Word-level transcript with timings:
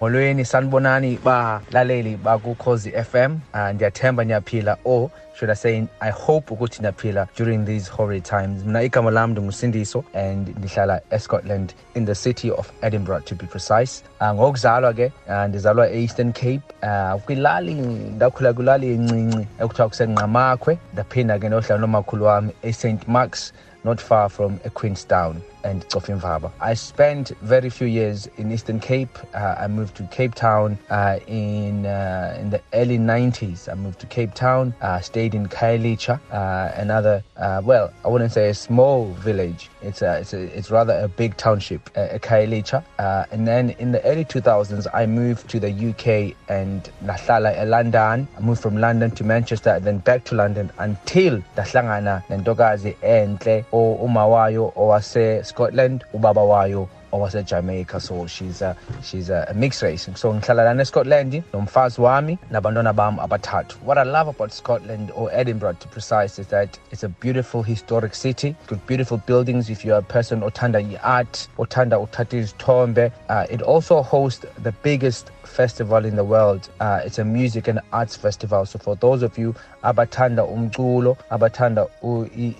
molweni 0.00 0.44
sanibonani 0.44 1.18
balaleli 1.24 2.16
bakukhozi 2.16 2.90
FM 2.90 3.38
uh, 3.54 3.68
ndiyathemba 3.70 4.24
niyaphila 4.24 4.76
or 4.84 5.10
should 5.34 5.50
I 5.50 5.54
say 5.54 5.86
I 6.00 6.10
hope 6.10 6.54
ukuthi 6.54 6.80
niyaphila 6.80 7.28
during 7.36 7.64
these 7.66 7.88
horrid 7.90 8.24
times. 8.24 8.64
Mina 8.64 8.82
igama 8.82 9.10
lami 9.10 9.32
ndingusindiso 9.32 10.04
and 10.14 10.48
ndihlala 10.48 11.00
eScotland 11.10 11.74
in 11.94 12.04
the 12.06 12.14
city 12.14 12.50
of 12.50 12.72
Edinburgh 12.82 13.24
to 13.24 13.34
be 13.34 13.46
precise. 13.46 14.02
Uh, 14.20 14.34
ngokuzalwa 14.34 14.94
ke 14.94 15.12
uh, 15.28 15.44
ndizalwa 15.44 15.90
e-Eastern 15.90 16.32
Cape 16.32 16.62
uh, 16.82 17.20
kwilali 17.20 17.74
ndakhula 17.74 18.52
kwilali 18.52 18.92
encinci 18.92 19.46
ekuthiwa 19.60 19.88
kusenqamakhwe 19.88 20.78
ndaphinda 20.92 21.38
ke 21.38 21.48
nohlala 21.48 21.80
nomakhulu 21.80 22.24
wami 22.24 22.52
e-St 22.62 23.08
Marks 23.08 23.52
not 23.84 24.00
far 24.00 24.28
from 24.28 24.58
Queenstown. 24.74 25.36
And 25.64 25.86
Tsofimvaba. 25.88 26.50
I 26.60 26.74
spent 26.74 27.32
very 27.42 27.70
few 27.70 27.86
years 27.86 28.28
in 28.36 28.52
Eastern 28.52 28.80
Cape. 28.80 29.18
Uh, 29.34 29.56
I 29.58 29.66
moved 29.68 29.96
to 29.96 30.04
Cape 30.04 30.34
Town 30.34 30.78
uh, 30.90 31.18
in 31.26 31.86
uh, 31.86 32.36
in 32.40 32.50
the 32.50 32.60
early 32.72 32.98
90s. 32.98 33.68
I 33.70 33.74
moved 33.74 34.00
to 34.00 34.06
Cape 34.06 34.34
Town, 34.34 34.74
uh, 34.80 35.00
stayed 35.00 35.34
in 35.34 35.46
Kailicha, 35.48 36.20
uh, 36.32 36.72
another 36.76 37.22
uh, 37.36 37.60
well, 37.64 37.92
I 38.04 38.08
wouldn't 38.08 38.32
say 38.32 38.48
a 38.48 38.54
small 38.54 39.12
village. 39.14 39.70
It's 39.82 40.02
a, 40.02 40.18
it's, 40.20 40.34
a, 40.34 40.40
it's 40.56 40.70
rather 40.70 40.98
a 40.98 41.08
big 41.08 41.36
township, 41.36 41.88
uh, 41.96 42.18
Kailicha. 42.18 42.84
and 43.30 43.46
then 43.46 43.70
in 43.78 43.92
the 43.92 44.04
early 44.04 44.24
2000s, 44.24 44.86
I 44.92 45.06
moved 45.06 45.48
to 45.50 45.60
the 45.60 45.70
UK 45.70 46.36
and 46.48 46.90
Nahlala, 47.04 47.66
London. 47.66 48.28
I 48.36 48.40
moved 48.40 48.60
from 48.62 48.76
London 48.76 49.10
to 49.12 49.24
Manchester, 49.24 49.80
then 49.80 49.98
back 49.98 50.24
to 50.24 50.34
London 50.34 50.70
until 50.78 51.42
dahlangana 51.56 52.22
nentokazi 52.28 52.96
enhle 53.02 53.64
o 53.72 53.96
umawayo 54.06 54.72
owase 54.76 55.42
Scotland 55.50 56.04
ubaba 56.12 56.42
wayo. 56.42 56.88
Owasejamaica 57.12 58.00
so 58.00 58.26
she's 58.26 58.62
a, 58.62 58.76
she's 59.02 59.30
a, 59.30 59.52
mixed 59.54 59.82
race. 59.82 60.08
So 60.14 60.32
ngihlala 60.32 60.64
lana 60.64 60.82
escotland 60.82 61.42
nomfazi 61.52 62.00
wami 62.00 62.38
nabantwana 62.50 62.94
bam 62.94 63.18
abathathu. 63.18 63.76
What 63.82 63.98
i 63.98 64.02
love 64.02 64.28
about 64.28 64.52
scotland 64.52 65.10
or 65.14 65.30
edinburgh 65.32 65.78
to 65.80 65.88
precise 65.88 66.38
is 66.38 66.46
that 66.48 66.78
it's 66.90 67.02
a 67.02 67.08
beautiful 67.08 67.62
historic 67.62 68.14
city 68.14 68.56
with 68.68 68.84
beautiful 68.86 69.18
buildings. 69.18 69.70
If 69.70 69.84
you're 69.84 69.98
a 69.98 70.02
person 70.02 70.40
othanda 70.40 70.80
i-art 70.80 71.48
othanda 71.58 71.98
uthatha 72.06 72.36
izithombe 72.42 73.12
uh, 73.28 73.46
it 73.50 73.62
also 73.62 74.02
hosts 74.02 74.46
the 74.62 74.72
biggest 74.72 75.30
festival 75.44 76.04
in 76.04 76.16
the 76.16 76.24
world. 76.24 76.68
Uh, 76.80 77.00
it's 77.04 77.18
a 77.18 77.24
music 77.24 77.68
and 77.68 77.80
arts 77.92 78.16
festival. 78.16 78.64
So 78.66 78.78
for 78.78 78.94
those 78.96 79.22
of 79.22 79.36
you 79.36 79.54
abathanda 79.82 80.42
umculo 80.42 81.16
abathanda 81.30 81.88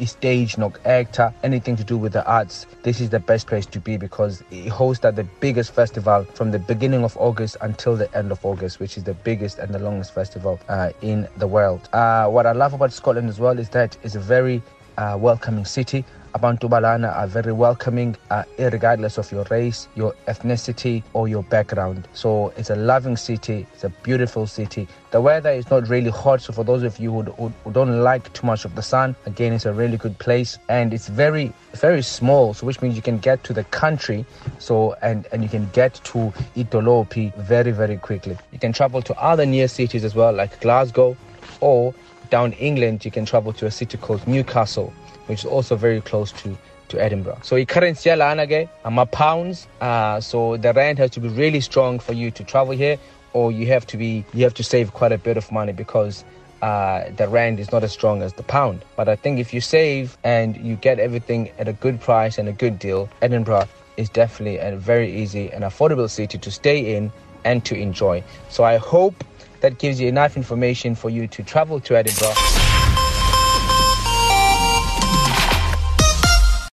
i-stage 0.01 0.57
nok-actor 0.57 1.33
anything 1.43 1.77
to 1.77 1.85
do 1.85 1.99
with 1.99 2.13
the 2.13 2.25
arts 2.27 2.67
this 2.83 3.01
is 3.01 3.11
the 3.11 3.21
best 3.21 3.47
place 3.47 3.67
to 3.67 3.79
be 3.79 3.97
because 3.97 4.40
it 4.51 4.69
hosts 4.69 5.03
the 5.03 5.27
biggest 5.41 5.73
festival 5.75 6.25
from 6.35 6.51
the 6.51 6.59
beginning 6.59 7.05
of 7.05 7.17
august 7.17 7.57
until 7.61 7.97
the 7.97 8.13
end 8.17 8.31
of 8.31 8.45
august 8.45 8.81
which 8.81 8.97
is 8.97 9.05
the 9.05 9.15
biggest 9.15 9.59
and 9.59 9.75
the 9.75 9.79
longest 9.79 10.15
festival 10.15 10.61
uh, 10.69 10.91
in 11.03 11.29
the 11.39 11.47
world. 11.47 11.89
Uh, 11.93 12.27
what 12.29 12.47
i 12.47 12.53
love 12.53 12.75
about 12.75 12.93
scotland 12.93 13.29
as 13.29 13.39
well 13.39 13.59
is 13.59 13.69
that 13.71 13.97
it's 14.03 14.15
a 14.15 14.21
very 14.21 14.63
uh, 15.01 15.17
welcoming 15.17 15.65
city. 15.65 16.05
Abantu 16.35 16.69
balana 16.69 17.13
are 17.17 17.27
very 17.27 17.53
welcoming 17.53 18.17
uh, 18.31 18.45
regardless 18.57 19.19
of 19.19 19.33
your 19.33 19.45
race 19.51 19.89
your 19.97 20.15
ethnicity 20.29 21.03
or 21.13 21.27
your 21.27 21.43
background. 21.43 22.07
So 22.13 22.53
it's 22.57 22.71
a 22.71 22.77
loving 22.77 23.17
city 23.17 23.67
it's 23.75 23.83
a 23.83 23.89
beautiful 23.89 24.47
city. 24.47 24.87
The 25.11 25.21
weather 25.21 25.51
is 25.51 25.69
not 25.71 25.89
really 25.89 26.11
hot 26.11 26.41
so 26.41 26.53
for 26.53 26.63
those 26.63 26.85
of 26.85 27.01
you 27.01 27.11
who, 27.11 27.23
who, 27.33 27.73
don't 27.73 28.03
like 28.05 28.33
too 28.33 28.47
much 28.47 28.65
of 28.65 28.77
the 28.77 28.83
sun 28.83 29.17
again 29.27 29.53
it's 29.53 29.67
a 29.67 29.73
really 29.73 29.97
good 29.97 30.17
place 30.21 30.57
and 30.69 30.95
it's 30.95 31.09
very 31.09 31.53
very 31.73 32.03
small 32.03 32.55
so 32.55 32.65
which 32.65 32.81
means 32.81 32.95
you 32.95 33.03
can 33.03 33.19
get 33.19 33.43
to 33.43 33.53
the 33.53 33.65
country 33.65 34.25
so 34.61 34.95
and 35.03 35.27
and 35.33 35.43
you 35.43 35.49
can 35.49 35.69
get 35.73 35.95
to 36.05 36.33
idolopi 36.55 37.35
very 37.37 37.73
very 37.73 37.97
quickly. 37.97 38.37
You 38.53 38.61
can 38.61 38.73
travel 38.73 39.03
to 39.03 39.15
other 39.21 39.47
near 39.47 39.67
cities 39.67 40.05
as 40.05 40.15
well 40.15 40.33
like 40.33 40.61
glasgow 40.61 41.17
or 41.61 41.93
down 42.31 42.53
england 42.55 43.05
you 43.05 43.11
can 43.11 43.25
travel 43.25 43.53
to 43.53 43.67
a 43.67 43.71
city 43.71 43.99
called 43.99 44.27
newcastle 44.27 44.93
which 45.27 45.41
is 45.41 45.45
also 45.45 45.77
very 45.77 46.01
close 46.01 46.33
to 46.33 46.57
to 46.91 47.01
Edinburgh. 47.01 47.39
So 47.43 47.57
i-currency 47.57 48.11
yalana 48.11 48.45
ke 48.51 48.69
ama-pounds 48.85 49.69
uh, 49.81 50.21
so 50.21 50.57
the 50.57 50.73
rand 50.73 50.99
has 50.99 51.11
to 51.11 51.21
be 51.21 51.29
really 51.29 51.61
strong 51.61 51.99
for 52.01 52.13
you 52.13 52.31
to 52.33 52.45
travel 52.45 52.77
here 52.77 52.99
or 53.33 53.53
you 53.53 53.67
have 53.69 53.87
to 53.87 53.97
be 53.97 54.25
you 54.35 54.43
have 54.45 54.55
to 54.55 54.65
save 54.65 54.93
quite 54.93 55.13
a 55.13 55.19
bit 55.19 55.37
of 55.37 55.51
money 55.53 55.73
because 55.73 56.25
uh, 56.63 57.11
the 57.17 57.27
rand 57.29 57.59
is 57.59 57.73
not 57.73 57.83
as 57.83 57.93
strong 57.93 58.23
as 58.23 58.35
the 58.35 58.43
pound. 58.43 58.85
But 58.97 59.09
I 59.09 59.17
think 59.17 59.39
if 59.39 59.55
you 59.55 59.61
save 59.61 60.19
and 60.25 60.57
you 60.57 60.77
get 60.77 60.99
everything 60.99 61.51
at 61.59 61.69
a 61.69 61.73
good 61.73 62.01
price 62.01 62.37
and 62.37 62.49
a 62.49 62.53
good 62.53 62.79
deal, 62.79 63.09
Edinburgh 63.23 63.69
is 63.97 64.11
definitely 64.11 64.59
a 64.59 64.77
very 64.77 65.11
easy 65.23 65.51
and 65.51 65.65
affordable 65.65 66.11
city 66.11 66.39
to 66.39 66.51
stay 66.51 66.97
in 66.97 67.11
and 67.45 67.65
to 67.65 67.75
enjoy. 67.75 68.23
So 68.51 68.65
I 68.65 68.77
hope 68.77 69.25
that 69.61 69.79
gives 69.79 70.01
you 70.01 70.09
enough 70.09 70.37
information 70.37 70.95
for 70.95 71.11
you 71.11 71.27
to 71.29 71.43
travel 71.43 71.81
to 71.81 71.97
Edinburgh. 71.97 72.70